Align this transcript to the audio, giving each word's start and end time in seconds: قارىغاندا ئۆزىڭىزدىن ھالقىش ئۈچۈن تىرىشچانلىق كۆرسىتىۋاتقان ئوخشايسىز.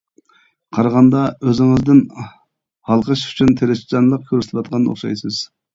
قارىغاندا 0.77 1.25
ئۆزىڭىزدىن 1.51 2.01
ھالقىش 2.93 3.27
ئۈچۈن 3.29 3.55
تىرىشچانلىق 3.61 4.29
كۆرسىتىۋاتقان 4.33 4.91
ئوخشايسىز. 4.95 5.45